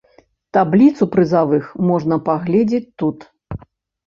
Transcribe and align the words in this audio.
Табліцу 0.55 1.07
прызавых 1.15 1.67
можна 1.91 2.19
паглядзець 2.31 2.89
тут. 3.05 3.17